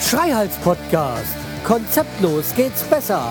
Schreihals 0.00 0.56
Podcast. 0.64 1.36
Konzeptlos 1.64 2.52
geht's 2.56 2.82
besser. 2.82 3.30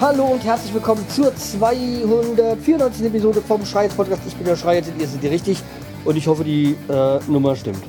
Hallo 0.00 0.24
und 0.24 0.42
herzlich 0.44 0.72
willkommen 0.72 1.06
zur 1.10 1.36
294. 1.36 3.04
Episode 3.04 3.42
vom 3.42 3.66
Schreihals 3.66 3.92
Podcast. 3.92 4.22
Ich 4.26 4.34
bin 4.34 4.46
der 4.46 4.56
Schreihals 4.56 4.88
und 4.88 4.98
ihr 4.98 5.08
seid 5.08 5.22
ihr 5.22 5.30
richtig 5.30 5.58
und 6.06 6.16
ich 6.16 6.26
hoffe 6.26 6.42
die 6.42 6.74
äh, 6.88 7.20
Nummer 7.28 7.54
stimmt. 7.54 7.84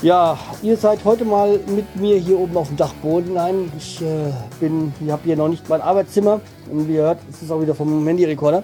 Ja, 0.00 0.38
ihr 0.62 0.76
seid 0.76 1.04
heute 1.04 1.24
mal 1.24 1.58
mit 1.66 1.96
mir 1.96 2.18
hier 2.18 2.38
oben 2.38 2.56
auf 2.56 2.68
dem 2.68 2.76
Dachboden. 2.76 3.34
Nein, 3.34 3.72
ich 3.76 4.00
äh, 4.00 4.32
bin, 4.60 4.92
ich 5.04 5.10
habe 5.10 5.24
hier 5.24 5.36
noch 5.36 5.48
nicht 5.48 5.68
mein 5.68 5.80
Arbeitszimmer 5.80 6.40
und 6.70 6.86
wie 6.86 6.94
ihr 6.94 7.02
hört, 7.02 7.18
es 7.28 7.42
ist 7.42 7.50
auch 7.50 7.60
wieder 7.60 7.74
vom 7.74 8.06
Handyrekorder. 8.06 8.62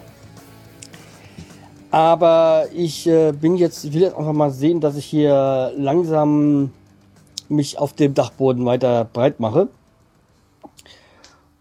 Aber 1.91 2.67
ich 2.73 3.09
äh, 3.09 3.33
bin 3.33 3.57
jetzt, 3.57 3.85
ich 3.85 3.93
will 3.93 4.03
jetzt 4.03 4.17
einfach 4.17 4.33
mal 4.33 4.53
sehen, 4.53 4.81
dass 4.81 4.95
ich 4.95 5.07
hier 5.07 5.73
langsam 5.77 6.71
mich 7.49 7.79
auf 7.79 7.95
dem 7.95 8.15
Dachboden 8.15 8.65
weiter 8.65 9.05
breit 9.05 9.41
mache. 9.41 9.67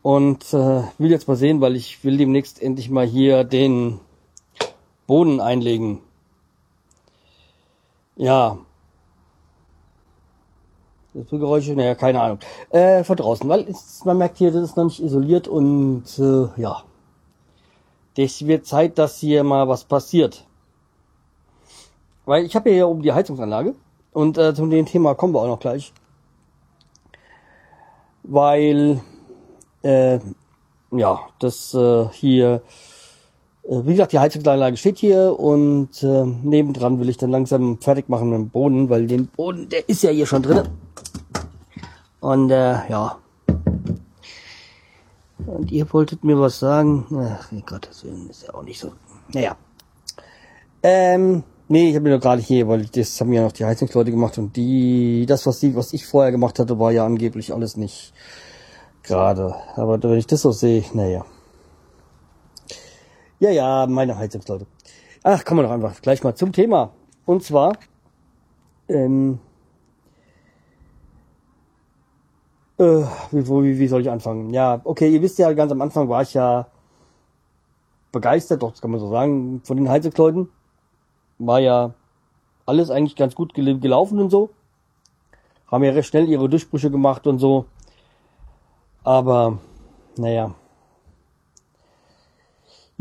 Und 0.04 0.54
äh, 0.54 0.84
will 1.00 1.10
jetzt 1.10 1.28
mal 1.28 1.36
sehen, 1.36 1.62
weil 1.62 1.76
ich 1.76 2.04
will 2.04 2.18
demnächst 2.18 2.62
endlich 2.62 2.92
mal 2.92 3.08
hier 3.08 3.44
den 3.44 4.00
Boden 5.08 5.42
einlegen. 5.42 5.98
Ja. 8.16 8.60
Geräusche? 11.14 11.76
Naja, 11.76 11.96
keine 11.96 12.22
Ahnung. 12.22 12.40
Äh, 12.70 13.04
von 13.04 13.16
draußen, 13.16 13.48
weil 13.48 13.62
es, 13.70 14.04
man 14.06 14.18
merkt 14.18 14.38
hier, 14.38 14.52
das 14.52 14.64
ist 14.64 14.78
noch 14.78 14.86
nicht 14.86 15.02
isoliert 15.02 15.48
und 15.48 16.04
äh, 16.18 16.62
ja. 16.62 16.84
Das 18.16 18.46
wird 18.46 18.66
Zeit, 18.66 18.98
dass 18.98 19.18
hier 19.18 19.44
mal 19.44 19.68
was 19.68 19.84
passiert. 19.84 20.46
Weil 22.26 22.46
ich 22.46 22.56
habe 22.56 22.70
hier 22.70 22.88
oben 22.88 23.02
die 23.02 23.12
Heizungsanlage 23.12 23.76
und 24.12 24.38
äh, 24.38 24.54
zu 24.54 24.66
dem 24.68 24.86
Thema 24.86 25.16
kommen 25.16 25.34
wir 25.34 25.42
auch 25.42 25.48
noch 25.48 25.60
gleich. 25.60 25.94
Weil, 28.24 29.02
äh, 29.82 30.20
ja, 30.92 31.20
das 31.40 31.74
äh, 31.74 32.08
hier, 32.10 32.62
wie 33.68 33.92
gesagt, 33.92 34.12
die 34.12 34.20
Heizungsanlage 34.20 34.78
steht 34.78 34.98
hier 34.98 35.40
und 35.40 36.04
äh, 36.04 36.26
nebendran 36.26 37.00
will 37.00 37.10
ich 37.10 37.18
dann 37.18 37.32
langsam 37.32 37.80
fertig 37.80 38.10
machen 38.10 38.30
mit 38.30 38.40
dem 38.40 38.50
Boden, 38.50 38.90
weil 38.90 39.08
den 39.08 39.28
Boden, 39.28 39.70
der 39.70 39.88
ist 39.88 40.04
ja 40.04 40.10
hier 40.12 40.26
schon 40.26 40.44
drin. 40.44 40.64
Und 42.20 42.52
äh, 42.52 42.90
ja, 42.90 43.18
und 45.46 45.72
ihr 45.72 45.92
wolltet 45.92 46.24
mir 46.24 46.40
was 46.40 46.60
sagen? 46.60 47.06
Ach, 47.12 47.52
um 47.52 47.66
Gottes 47.66 48.04
Willen, 48.04 48.30
ist 48.30 48.44
ja 48.44 48.54
auch 48.54 48.64
nicht 48.64 48.80
so. 48.80 48.92
Naja. 49.34 49.56
Ähm, 50.82 51.44
nee, 51.68 51.90
ich 51.90 51.96
habe 51.96 52.04
mir 52.04 52.10
nur 52.12 52.20
gerade 52.20 52.42
hier, 52.42 52.68
weil 52.68 52.86
das 52.86 53.20
haben 53.20 53.34
ja 53.34 53.44
noch 53.44 53.52
die 53.52 53.66
Heizungsleute 53.66 54.12
gemacht 54.12 54.38
und 54.38 54.56
die, 54.56 55.26
das, 55.28 55.46
was 55.46 55.60
die, 55.60 55.76
was 55.76 55.94
ich 55.94 56.06
vorher 56.06 56.32
gemacht 56.32 56.60
hatte, 56.60 56.80
war 56.80 56.92
ja 56.92 57.06
angeblich 57.06 57.54
alles 57.54 57.78
nicht 57.78 58.14
gerade. 59.04 59.56
Aber 59.76 60.02
wenn 60.02 60.18
ich 60.18 60.28
das 60.28 60.42
so 60.42 60.52
sehe, 60.52 60.84
naja. 60.94 61.26
Ja, 63.40 63.50
ja, 63.52 63.88
meine 63.88 64.18
Heizungsleute. 64.18 64.66
Ach, 65.24 65.44
kommen 65.46 65.60
wir 65.60 65.64
doch 65.64 65.72
einfach 65.72 66.02
gleich 66.02 66.24
mal 66.24 66.36
zum 66.36 66.52
Thema. 66.52 66.92
Und 67.26 67.44
zwar, 67.44 67.74
ähm, 68.88 69.40
Äh, 72.78 73.06
wie, 73.32 73.48
wie, 73.48 73.80
wie 73.80 73.88
soll 73.88 74.02
ich 74.02 74.10
anfangen? 74.10 74.50
Ja, 74.52 74.82
okay, 74.84 75.10
ihr 75.10 75.22
wisst 75.22 75.38
ja, 75.38 75.54
ganz 75.54 75.72
am 75.72 75.82
Anfang 75.82 76.10
war 76.10 76.24
ich 76.24 76.34
ja 76.34 76.68
begeistert, 78.12 78.62
doch, 78.64 78.72
das 78.72 78.82
kann 78.82 78.92
man 78.92 79.00
so 79.00 79.10
sagen, 79.10 79.62
von 79.64 79.78
den 79.78 79.90
Heizungsleuten. 79.90 80.50
War 81.40 81.60
ja 81.60 81.94
alles 82.66 82.90
eigentlich 82.90 83.16
ganz 83.16 83.36
gut 83.36 83.54
gel 83.54 83.80
gelaufen 83.80 84.20
und 84.20 84.30
so. 84.30 84.50
Haben 85.68 85.84
ja 85.84 85.92
recht 85.92 86.10
schnell 86.10 86.28
ihre 86.28 86.50
Durchbrüche 86.50 86.92
gemacht 86.92 87.28
und 87.28 87.40
so. 87.40 87.66
Aber, 89.04 89.60
naja. 90.18 90.56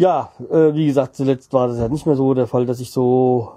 Ja, 0.02 0.32
äh, 0.50 0.74
wie 0.74 0.86
gesagt, 0.86 1.14
zuletzt 1.14 1.52
war 1.52 1.68
das 1.68 1.78
ja 1.78 1.88
nicht 1.88 2.06
mehr 2.06 2.16
so 2.16 2.34
der 2.34 2.48
Fall, 2.48 2.66
dass 2.66 2.80
ich 2.80 2.90
so 2.90 3.52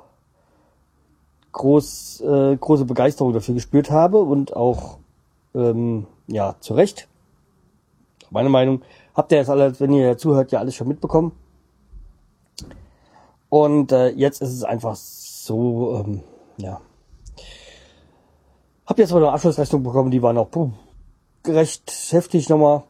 groß, 1.54 2.22
äh, 2.22 2.56
große 2.56 2.86
Begeisterung 2.86 3.34
dafür 3.34 3.56
gespürt 3.56 3.90
habe 3.90 4.20
und 4.20 4.56
auch 4.56 5.00
ähm, 5.56 6.06
ja, 6.28 6.56
zu 6.60 6.76
Recht. 6.76 7.08
Meine 8.30 8.50
Meinung. 8.50 8.84
Habt 9.16 9.32
ihr 9.32 9.40
jetzt 9.40 9.50
alle, 9.50 9.80
wenn 9.80 9.92
ihr 9.92 10.20
zuhört, 10.20 10.52
ja 10.52 10.60
alles 10.60 10.76
schon 10.76 10.88
mitbekommen. 10.88 11.32
Und 13.50 13.92
äh, 13.92 14.10
jetzt 14.10 14.44
ist 14.44 14.54
es 14.54 14.64
einfach 14.64 14.96
so, 14.96 16.04
ähm, 16.06 16.22
ja. 16.58 16.80
Hab 18.86 19.00
jetzt 19.00 19.12
mal 19.12 19.18
eine 19.18 19.32
Abschlussrechnung 19.32 19.82
bekommen, 19.82 20.12
die 20.12 20.22
war 20.22 20.34
noch 20.34 20.52
puh, 20.52 20.70
recht 21.48 21.92
heftig 22.12 22.50
nochmal. 22.50 22.84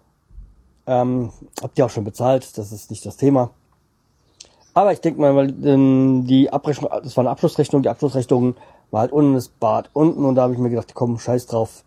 Ähm, 0.87 1.31
habt 1.61 1.77
ihr 1.77 1.85
auch 1.85 1.89
schon 1.89 2.03
bezahlt, 2.03 2.57
das 2.57 2.71
ist 2.71 2.89
nicht 2.91 3.05
das 3.05 3.17
Thema. 3.17 3.51
Aber 4.73 4.91
ich 4.91 5.01
denke 5.01 5.21
mal, 5.21 5.35
weil 5.35 5.53
ähm, 5.65 6.25
die 6.27 6.51
Abrechnung, 6.51 6.91
das 7.03 7.15
war 7.17 7.23
eine 7.23 7.31
Abschlussrechnung, 7.31 7.81
die 7.81 7.89
Abschlussrechnung 7.89 8.55
war 8.91 9.01
halt 9.01 9.11
unten 9.11 9.33
das 9.33 9.47
Bad 9.47 9.89
unten 9.93 10.25
und 10.25 10.35
da 10.35 10.43
habe 10.43 10.53
ich 10.53 10.59
mir 10.59 10.69
gedacht, 10.69 10.93
komm, 10.93 11.17
scheiß 11.17 11.47
drauf 11.47 11.83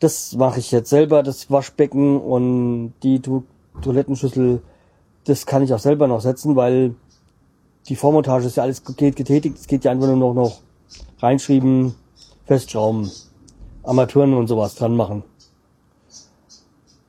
das 0.00 0.34
mache 0.36 0.60
ich 0.60 0.70
jetzt 0.70 0.90
selber, 0.90 1.22
das 1.22 1.50
Waschbecken 1.50 2.20
und 2.20 2.94
die 3.02 3.20
to 3.20 3.44
Toilettenschüssel, 3.82 4.62
das 5.24 5.46
kann 5.46 5.62
ich 5.62 5.72
auch 5.72 5.78
selber 5.78 6.08
noch 6.08 6.20
setzen, 6.20 6.56
weil 6.56 6.94
die 7.88 7.96
Vormontage 7.96 8.46
ist 8.46 8.56
ja 8.56 8.64
alles 8.64 8.82
getätigt. 8.84 9.58
Es 9.58 9.66
geht 9.66 9.84
ja 9.84 9.92
einfach 9.92 10.08
nur 10.08 10.16
noch, 10.16 10.34
noch 10.34 10.60
reinschreiben, 11.20 11.94
festschrauben, 12.46 13.10
Armaturen 13.82 14.34
und 14.34 14.48
sowas 14.48 14.74
dran 14.74 14.96
machen. 14.96 15.22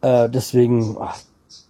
Äh, 0.02 0.30
deswegen, 0.30 0.96
ach, 1.00 1.20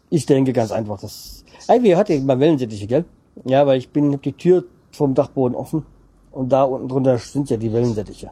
ich 0.10 0.26
denke 0.26 0.54
ganz 0.54 0.72
einfach, 0.72 1.00
dass. 1.00 1.44
Ey, 1.68 1.84
wie 1.84 1.96
hat 1.96 2.10
ihr 2.10 2.20
mal 2.22 2.40
Wellensittiche, 2.40 2.88
gell? 2.88 3.06
Ja, 3.46 3.66
weil 3.66 3.78
ich 3.78 3.90
bin, 3.90 4.14
hab 4.14 4.22
die 4.24 4.34
Tür 4.34 4.64
vom 4.92 5.14
Dachboden 5.14 5.56
offen 5.56 5.86
und 6.32 6.50
da 6.50 6.64
unten 6.64 6.88
drunter 6.88 7.18
sind 7.18 7.50
ja 7.50 7.58
die 7.58 7.72
Wellensittiche. 7.72 8.32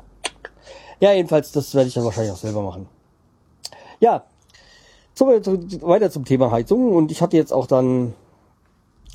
Ja, 0.99 1.13
jedenfalls, 1.13 1.51
das 1.51 1.75
werde 1.75 1.87
ich 1.87 1.93
dann 1.93 2.03
wahrscheinlich 2.03 2.33
auch 2.33 2.37
selber 2.37 2.61
machen. 2.61 2.87
Ja, 3.99 4.23
so, 5.13 5.27
weiter 5.27 6.11
zum 6.11 6.25
Thema 6.25 6.51
Heizung. 6.51 6.93
Und 6.93 7.11
ich 7.11 7.21
hatte 7.21 7.37
jetzt 7.37 7.51
auch 7.51 7.67
dann, 7.67 8.13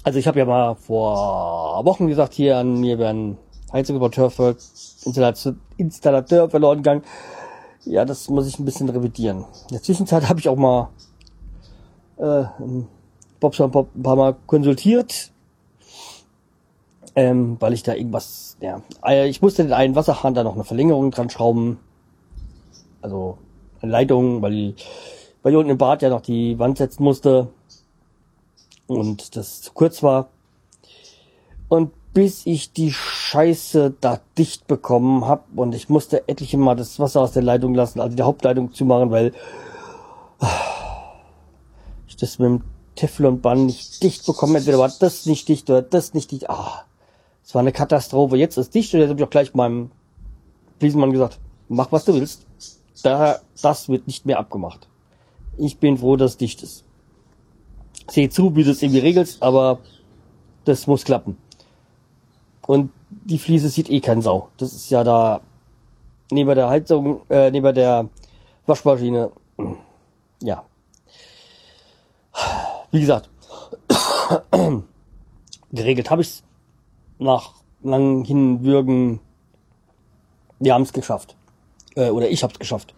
also 0.03 0.19
ich 0.19 0.27
habe 0.27 0.39
ja 0.39 0.45
mal 0.45 0.75
vor 0.75 1.85
Wochen 1.85 2.07
gesagt, 2.07 2.35
hier 2.35 2.59
an 2.59 2.81
mir 2.81 2.99
werden 2.99 3.39
Heizungsimporteur 3.73 4.31
für 4.31 4.57
Installateur 5.77 6.51
verloren 6.51 6.79
gegangen. 6.79 7.03
Ja, 7.85 8.05
das 8.05 8.29
muss 8.29 8.47
ich 8.47 8.59
ein 8.59 8.65
bisschen 8.65 8.89
revidieren. 8.89 9.39
In 9.69 9.73
der 9.73 9.83
Zwischenzeit 9.83 10.29
habe 10.29 10.39
ich 10.39 10.49
auch 10.49 10.57
mal 10.57 10.91
äh, 12.19 12.45
Bob 13.41 13.55
schon 13.55 13.73
ein 13.73 14.03
paar 14.03 14.17
Mal 14.17 14.37
konsultiert 14.47 15.33
ähm, 17.15 17.57
weil 17.61 17.73
ich 17.73 17.83
da 17.83 17.95
irgendwas, 17.95 18.57
ja, 18.61 18.83
äh, 19.05 19.29
ich 19.29 19.43
musste 19.43 19.63
den 19.63 19.73
einen 19.73 19.95
Wasserhahn 19.95 20.35
da 20.35 20.45
noch 20.45 20.55
eine 20.55 20.65
Verlängerung 20.65 21.11
dran 21.11 21.31
schrauben, 21.31 21.79
also 23.03 23.39
eine 23.81 23.93
Leitung, 23.93 24.41
weil, 24.43 24.75
weil 25.43 25.53
ich 25.53 25.59
unten 25.59 25.71
im 25.71 25.79
Bad 25.79 26.03
ja 26.03 26.09
noch 26.09 26.23
die 26.23 26.59
Wand 26.59 26.79
setzen 26.79 27.03
musste 27.03 27.49
und 28.87 29.37
das 29.37 29.61
zu 29.63 29.73
kurz 29.73 30.03
war. 30.03 30.29
Und 31.69 31.91
bis 32.15 32.47
ich 32.47 32.73
die 32.73 32.93
Scheiße 32.93 33.95
da 34.01 34.21
dicht 34.37 34.67
bekommen 34.67 35.27
hab 35.27 35.47
und 35.57 35.75
ich 35.75 35.89
musste 35.89 36.29
etliche 36.29 36.59
Mal 36.59 36.77
das 36.77 36.99
Wasser 36.99 37.23
aus 37.23 37.33
der 37.33 37.43
Leitung 37.43 37.75
lassen, 37.75 38.01
also 38.01 38.17
die 38.17 38.23
Hauptleitung 38.23 38.73
zu 38.73 38.85
machen, 38.85 39.11
weil 39.11 39.33
das 42.23 42.39
mit 42.39 42.49
dem 42.49 42.63
Teflonband 42.95 43.67
nicht 43.67 44.03
dicht 44.03 44.27
bekommen 44.27 44.55
hätte, 44.55 44.79
war 44.79 44.91
das 45.01 45.27
nicht 45.27 45.49
dicht 45.49 45.69
oder 45.71 45.83
das 45.83 46.15
nicht 46.15 46.31
dicht. 46.31 46.49
Ah. 46.49 46.85
Es 47.45 47.55
war 47.55 47.61
eine 47.61 47.73
Katastrophe. 47.73 48.37
Jetzt 48.37 48.57
ist 48.57 48.75
dicht 48.75 48.95
und 48.95 49.01
jetzt 49.01 49.11
habe 49.11 49.21
ich 49.21 49.27
auch 49.27 49.31
gleich 49.31 49.55
meinem 49.55 49.91
Fliesenmann 50.79 51.13
gesagt, 51.13 51.41
mach 51.69 51.91
was 51.91 52.05
du 52.05 52.15
willst. 52.15 52.47
Da, 53.03 53.41
das 53.61 53.89
wird 53.89 54.07
nicht 54.07 54.27
mehr 54.27 54.39
abgemacht. 54.39 54.89
Ich 55.57 55.79
bin 55.79 55.99
froh, 55.99 56.17
dass 56.17 56.33
es 56.33 56.37
dicht 56.37 56.63
ist. 56.63 56.85
Seh 58.09 58.29
zu, 58.29 58.55
wie 58.57 58.65
du 58.65 58.71
es 58.71 58.83
irgendwie 58.83 59.01
regelst, 59.01 59.43
aber 59.43 59.81
das 60.65 60.87
muss 60.87 61.05
klappen. 61.05 61.37
Und 62.67 62.91
die 63.11 63.39
Fliese 63.39 63.69
sieht 63.69 63.91
eh 63.91 64.01
kein 64.01 64.23
Sau. 64.23 64.49
Das 64.57 64.73
ist 64.73 64.91
ja 64.91 65.03
da 65.03 65.41
neben 66.31 66.55
der 66.55 66.69
Heizung, 66.69 67.23
äh, 67.29 67.51
neben 67.51 67.75
der 67.75 68.09
Waschmaschine. 68.67 69.33
Ja. 70.43 70.65
Wie 72.93 73.01
gesagt, 73.01 73.31
geregelt 75.73 76.11
habe 76.11 76.21
ich's 76.21 76.43
nach 77.19 77.55
langem 77.83 78.25
Hinwürgen, 78.25 79.19
wir 80.61 80.75
haben 80.75 80.83
es 80.83 80.93
geschafft. 80.93 81.35
Äh, 81.97 82.11
oder 82.11 82.29
ich 82.29 82.43
habe 82.43 82.53
es 82.53 82.59
geschafft. 82.59 82.95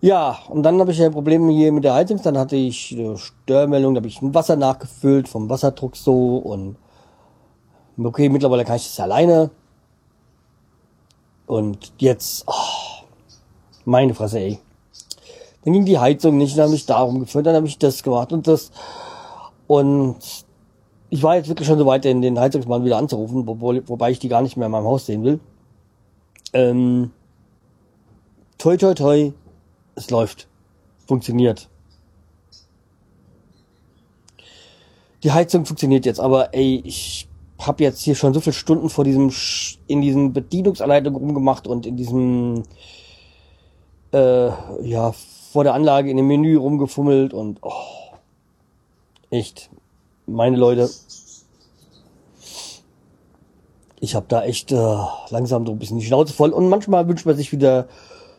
Ja, 0.00 0.38
und 0.48 0.64
dann 0.64 0.80
habe 0.80 0.90
ich 0.90 0.98
ja 0.98 1.10
Probleme 1.10 1.52
hier 1.52 1.70
mit 1.70 1.84
der 1.84 1.94
Heizung. 1.94 2.20
Dann 2.22 2.36
hatte 2.36 2.56
ich 2.56 2.92
eine 2.98 3.16
Störmeldung, 3.18 3.94
da 3.94 3.98
habe 3.98 4.08
ich 4.08 4.20
ein 4.20 4.34
Wasser 4.34 4.56
nachgefüllt 4.56 5.28
vom 5.28 5.48
Wasserdruck 5.48 5.94
so 5.94 6.38
und 6.38 6.76
okay, 8.02 8.28
mittlerweile 8.28 8.64
kann 8.64 8.76
ich 8.76 8.86
das 8.86 8.98
alleine. 8.98 9.50
Und 11.46 11.92
jetzt, 11.98 12.44
oh, 12.48 13.04
meine 13.84 14.14
Fresse, 14.14 14.40
ey. 14.40 14.60
Dann 15.64 15.74
ging 15.74 15.84
die 15.84 15.98
Heizung 15.98 16.38
nicht, 16.38 16.56
dann 16.56 16.66
habe 16.66 16.74
ich 16.74 16.86
darum 16.86 17.20
geführt, 17.20 17.46
dann 17.46 17.54
habe 17.54 17.66
ich 17.66 17.78
das 17.78 18.02
gemacht 18.02 18.32
und 18.32 18.46
das. 18.46 18.70
Und 19.66 20.16
ich 21.10 21.22
war 21.22 21.36
jetzt 21.36 21.48
wirklich 21.48 21.68
schon 21.68 21.78
so 21.78 21.86
weit, 21.86 22.04
den, 22.04 22.22
den 22.22 22.38
Heizungsmann 22.38 22.84
wieder 22.84 22.96
anzurufen, 22.96 23.46
wo, 23.46 23.74
wobei 23.86 24.10
ich 24.10 24.18
die 24.18 24.28
gar 24.28 24.42
nicht 24.42 24.56
mehr 24.56 24.66
in 24.66 24.72
meinem 24.72 24.86
Haus 24.86 25.06
sehen 25.06 25.22
will. 25.22 25.40
Ähm, 26.52 27.10
toi, 28.58 28.76
toi, 28.76 28.94
toi, 28.94 29.32
es 29.96 30.10
läuft. 30.10 30.48
Funktioniert. 31.06 31.68
Die 35.22 35.32
Heizung 35.32 35.66
funktioniert 35.66 36.06
jetzt, 36.06 36.20
aber 36.20 36.54
ey, 36.54 36.80
ich 36.84 37.28
habe 37.58 37.84
jetzt 37.84 38.00
hier 38.00 38.14
schon 38.14 38.32
so 38.32 38.40
viele 38.40 38.54
Stunden 38.54 38.88
vor 38.88 39.04
diesem 39.04 39.30
in 39.86 40.00
diesen 40.00 40.32
Bedienungsanleitung 40.32 41.14
rumgemacht 41.14 41.66
und 41.66 41.84
in 41.84 41.96
diesem 41.96 42.62
äh, 44.12 44.50
ja 44.82 45.12
vor 45.52 45.64
der 45.64 45.74
Anlage 45.74 46.10
in 46.10 46.16
dem 46.16 46.26
Menü 46.26 46.56
rumgefummelt 46.56 47.34
und 47.34 47.58
oh, 47.62 47.72
echt 49.30 49.70
meine 50.26 50.56
Leute 50.56 50.88
ich 54.02 54.14
habe 54.14 54.26
da 54.28 54.44
echt 54.44 54.72
äh, 54.72 54.96
langsam 55.30 55.66
so 55.66 55.72
ein 55.72 55.78
bisschen 55.78 55.98
die 55.98 56.06
Schnauze 56.06 56.32
voll 56.32 56.50
und 56.50 56.68
manchmal 56.68 57.08
wünscht 57.08 57.26
man 57.26 57.36
sich 57.36 57.52
wieder 57.52 57.88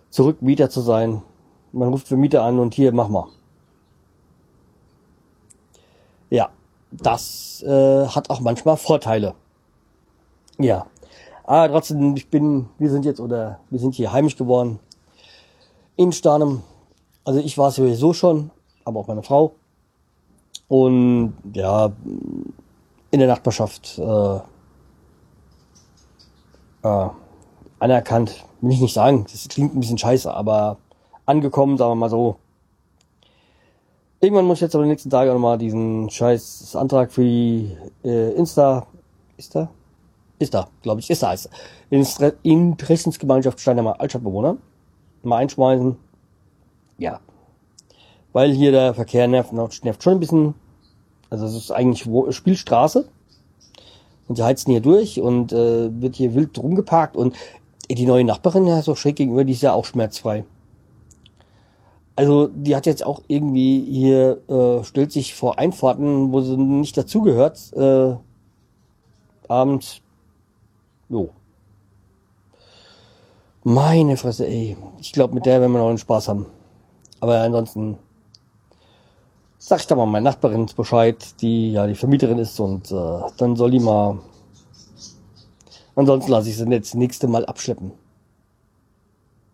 zurück 0.09 0.41
Mieter 0.41 0.69
zu 0.69 0.81
sein 0.81 1.21
man 1.71 1.89
ruft 1.89 2.07
für 2.07 2.17
Mieter 2.17 2.43
an 2.43 2.59
und 2.59 2.73
hier 2.73 2.91
mach 2.91 3.07
mal 3.07 3.27
ja 6.29 6.49
das 6.91 7.63
äh, 7.63 8.07
hat 8.07 8.29
auch 8.29 8.41
manchmal 8.41 8.77
Vorteile. 8.77 9.33
Ja. 10.59 10.85
Aber 11.43 11.69
trotzdem, 11.69 12.15
ich 12.15 12.29
bin, 12.29 12.69
wir 12.77 12.89
sind 12.89 13.05
jetzt 13.05 13.19
oder 13.19 13.59
wir 13.69 13.79
sind 13.79 13.95
hier 13.95 14.11
heimisch 14.11 14.37
geworden 14.37 14.79
in 15.95 16.11
Starnem. 16.11 16.63
Also 17.23 17.39
ich 17.39 17.57
war 17.57 17.69
es 17.69 17.75
sowieso 17.75 18.13
schon, 18.13 18.51
aber 18.85 18.99
auch 18.99 19.07
meine 19.07 19.23
Frau. 19.23 19.53
Und 20.67 21.33
ja, 21.53 21.91
in 23.11 23.19
der 23.19 23.27
Nachbarschaft 23.27 23.99
äh, 23.99 24.35
äh, 26.83 27.09
anerkannt, 27.79 28.45
will 28.61 28.71
ich 28.71 28.81
nicht 28.81 28.93
sagen. 28.93 29.25
Das 29.31 29.47
klingt 29.47 29.75
ein 29.75 29.79
bisschen 29.79 29.97
scheiße, 29.97 30.33
aber 30.33 30.77
angekommen, 31.25 31.77
sagen 31.77 31.91
wir 31.91 31.95
mal 31.95 32.09
so. 32.09 32.37
Irgendwann 34.21 34.45
muss 34.45 34.57
ich 34.57 34.61
jetzt 34.61 34.75
aber 34.75 34.83
die 34.83 34.91
nächsten 34.91 35.09
Tage 35.09 35.31
nochmal 35.31 35.57
diesen 35.57 36.09
scheiß 36.09 36.75
Antrag 36.75 37.11
für 37.11 37.23
die 37.23 37.75
äh, 38.03 38.33
Insta, 38.33 38.85
ist 39.35 39.55
da? 39.55 39.69
Ist 40.37 40.53
da, 40.53 40.69
glaube 40.81 41.01
ich, 41.01 41.09
ist 41.09 41.23
da 41.23 41.29
heißt 41.29 41.49
Interessensgemeinschaft 42.43 43.59
Steinheimer 43.59 43.99
Altstadtbewohner 43.99 44.57
mal 45.23 45.37
einschmeißen. 45.37 45.95
Ja. 46.97 47.19
Weil 48.33 48.51
hier 48.53 48.71
der 48.71 48.93
Verkehr 48.93 49.27
nervt, 49.27 49.53
nervt 49.53 50.03
schon 50.03 50.13
ein 50.13 50.19
bisschen. 50.19 50.53
Also 51.29 51.45
es 51.45 51.55
ist 51.55 51.71
eigentlich 51.71 52.07
Spielstraße. 52.35 53.07
Und 54.27 54.35
sie 54.35 54.43
heizen 54.43 54.71
hier 54.71 54.81
durch 54.81 55.19
und 55.19 55.51
äh, 55.51 55.89
wird 56.01 56.15
hier 56.15 56.33
wild 56.35 56.57
rumgeparkt 56.57 57.17
und 57.17 57.35
die 57.89 58.05
neue 58.05 58.23
Nachbarin, 58.23 58.67
ja, 58.67 58.81
so 58.81 58.95
schräg 58.95 59.17
gegenüber, 59.17 59.43
die 59.43 59.53
ist 59.53 59.61
ja 59.61 59.73
auch 59.73 59.83
schmerzfrei. 59.83 60.45
Also 62.15 62.47
die 62.47 62.75
hat 62.75 62.85
jetzt 62.85 63.05
auch 63.05 63.21
irgendwie 63.27 63.83
hier, 63.83 64.41
äh, 64.47 64.83
stellt 64.83 65.11
sich 65.11 65.33
vor 65.33 65.59
Einfahrten, 65.59 66.31
wo 66.31 66.41
sie 66.41 66.57
nicht 66.57 66.95
dazugehört, 66.95 67.73
äh, 67.73 68.15
abends. 69.47 70.01
Jo. 71.09 71.29
Meine 73.63 74.17
Fresse, 74.17 74.47
ey. 74.47 74.75
Ich 74.99 75.11
glaube, 75.13 75.35
mit 75.35 75.45
der 75.45 75.61
werden 75.61 75.71
wir 75.71 75.79
noch 75.79 75.89
einen 75.89 75.97
Spaß 75.97 76.29
haben. 76.29 76.47
Aber 77.19 77.39
ansonsten 77.41 77.97
sag 79.59 79.79
ich 79.79 79.87
da 79.87 79.95
mal 79.95 80.07
meiner 80.07 80.31
Nachbarin 80.31 80.65
Bescheid, 80.75 81.39
die 81.41 81.73
ja 81.73 81.85
die 81.85 81.95
Vermieterin 81.95 82.39
ist 82.39 82.59
und 82.59 82.91
äh, 82.91 83.19
dann 83.37 83.55
soll 83.55 83.71
die 83.71 83.79
mal. 83.79 84.19
Ansonsten 85.95 86.31
lasse 86.31 86.49
ich 86.49 86.57
sie 86.57 86.65
jetzt 86.65 86.95
nächste 86.95 87.27
Mal 87.27 87.45
abschleppen. 87.45 87.91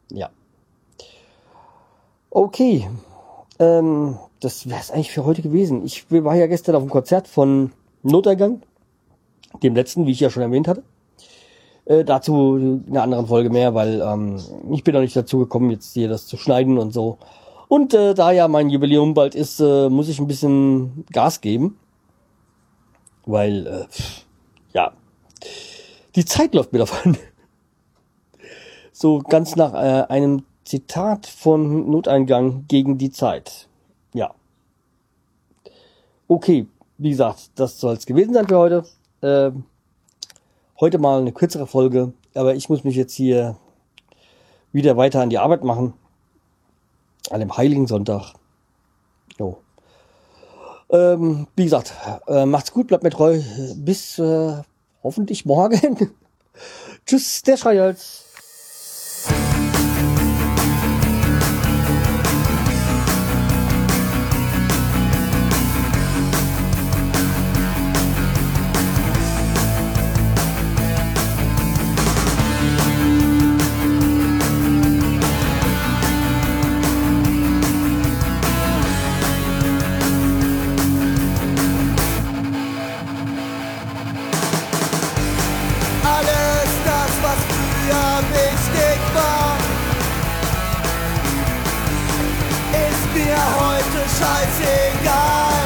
Ja. 0.10 0.30
Okay. 2.30 2.90
Ähm, 3.60 4.18
das 4.40 4.70
wäre 4.70 4.80
es 4.80 4.92
eigentlich 4.92 5.12
für 5.12 5.26
heute 5.26 5.42
gewesen. 5.42 5.84
Ich 5.86 6.10
war 6.10 6.36
ja 6.36 6.48
gestern 6.48 6.76
auf 6.76 6.84
dem 6.84 6.90
Konzert 6.90 7.28
von 7.28 7.74
Notergang, 8.04 8.62
dem 9.62 9.76
letzten, 9.76 10.06
wie 10.06 10.12
ich 10.12 10.20
ja 10.20 10.30
schon 10.30 10.44
erwähnt 10.44 10.68
hatte. 10.70 10.84
Äh, 11.88 12.04
dazu 12.04 12.58
in 12.58 12.84
einer 12.90 13.04
anderen 13.04 13.28
Folge 13.28 13.50
mehr, 13.50 13.74
weil 13.74 14.02
ähm, 14.02 14.42
ich 14.72 14.84
bin 14.84 14.94
noch 14.94 15.02
nicht 15.02 15.16
dazu 15.16 15.40
gekommen, 15.40 15.72
jetzt 15.72 15.94
hier 15.94 16.10
das 16.10 16.28
zu 16.28 16.36
schneiden 16.36 16.78
und 16.78 16.92
so. 16.92 17.18
Und 17.70 17.94
äh, 17.94 18.14
da 18.14 18.32
ja 18.32 18.50
mein 18.50 18.70
Jubiläum 18.70 19.14
bald 19.14 19.36
ist, 19.36 19.62
äh, 19.62 19.90
muss 19.90 20.10
ich 20.10 20.20
ein 20.20 20.28
bisschen 20.28 21.06
Gas 21.14 21.40
geben. 21.40 21.80
Weil, 23.26 23.68
äh, 23.68 23.86
ja, 24.74 24.92
die 26.16 26.26
Zeit 26.26 26.54
läuft 26.54 26.74
mir 26.74 26.80
davon. 26.80 27.18
so 28.92 29.20
ganz 29.20 29.56
nach 29.56 29.74
äh, 29.74 30.08
einem 30.10 30.44
Zitat 30.66 31.26
von 31.26 31.90
Noteingang 31.90 32.66
gegen 32.68 32.98
die 32.98 33.12
Zeit. 33.12 33.70
Ja. 34.14 34.34
Okay, 36.28 36.68
wie 36.98 37.12
gesagt, 37.12 37.52
das 37.56 37.80
soll 37.80 37.94
es 37.94 38.06
gewesen 38.06 38.34
sein 38.34 38.48
für 38.48 38.58
heute. 38.58 38.86
Äh, 39.22 39.52
heute 40.80 40.98
mal 41.00 41.22
eine 41.22 41.32
kürzere 41.32 41.68
Folge, 41.68 42.14
aber 42.34 42.56
ich 42.56 42.70
muss 42.70 42.84
mich 42.84 42.96
jetzt 42.96 43.14
hier 43.14 43.58
wieder 44.72 44.98
weiter 44.98 45.22
an 45.22 45.30
die 45.30 45.40
Arbeit 45.40 45.64
machen. 45.64 45.94
An 47.30 47.40
dem 47.40 47.58
Heiligen 47.58 47.88
Sonntag. 47.88 48.34
Jo. 49.38 49.58
Ähm, 50.90 51.48
wie 51.56 51.66
gesagt, 51.66 51.94
äh, 52.28 52.46
macht's 52.46 52.72
gut, 52.72 52.88
bleibt 52.88 53.04
mir 53.04 53.10
treu. 53.10 53.42
Bis 53.76 54.18
äh, 54.20 54.62
hoffentlich 55.04 55.46
morgen. 55.46 56.16
Tschüss, 57.06 57.42
der 57.42 57.58
Schreihals. 57.58 58.27
mir 93.38 93.50
heute 93.62 94.02
scheißegal. 94.20 95.66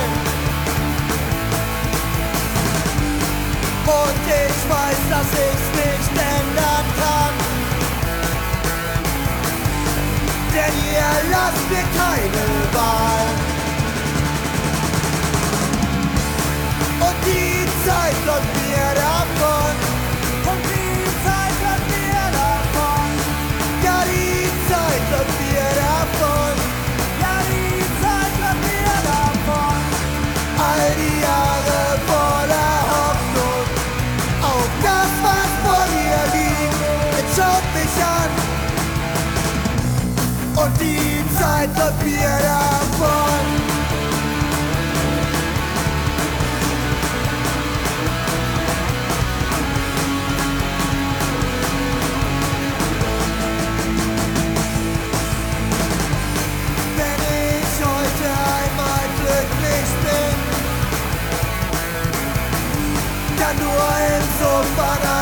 Und 3.86 4.24
ich 4.42 4.60
weiß, 4.70 5.00
dass 5.10 5.30
ich's 5.48 5.70
nicht 5.80 6.14
ändern 6.18 6.88
kann. 7.02 7.36
Denn 10.54 10.76
ihr 10.94 11.14
lasst 11.32 11.66
mir 11.70 11.86
keine 11.98 12.61
mich 37.74 38.04
an 38.04 38.32
und 40.64 40.74
die 40.80 41.24
Zeit 41.38 41.70
läuft 41.78 42.04
mir 42.04 42.40
davon. 42.42 43.46
Wenn 56.98 57.22
ich 57.32 57.74
heute 57.86 58.28
einmal 58.60 59.06
glücklich 59.20 59.90
bin, 60.04 60.38
dann 63.40 63.56
nur 63.58 63.90
insofern. 64.18 65.21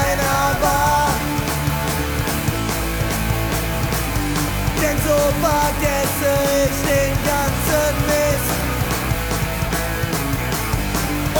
vergesse 5.41 6.31
ich 6.63 6.75
den 6.89 7.13
ganzen 7.25 7.93
Mist 8.07 8.51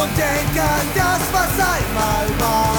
und 0.01 0.11
denk 0.17 0.53
an 0.63 0.87
das, 0.95 1.21
was 1.33 1.51
einmal 1.59 2.27
war. 2.39 2.78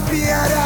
piedad. 0.00 0.63